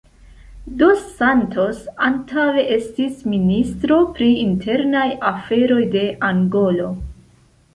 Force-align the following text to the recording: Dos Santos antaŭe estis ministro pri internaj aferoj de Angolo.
Dos 0.77 1.01
Santos 1.17 1.81
antaŭe 2.07 2.63
estis 2.77 3.21
ministro 3.35 3.99
pri 4.17 4.31
internaj 4.47 5.07
aferoj 5.33 5.81
de 5.99 6.05
Angolo. 6.31 6.91